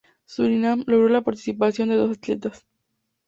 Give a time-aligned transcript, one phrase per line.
[0.25, 2.65] Surinam logró la participación de dos atletas.